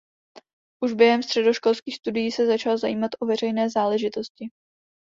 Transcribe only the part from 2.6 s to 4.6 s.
zajímat o veřejné záležitosti.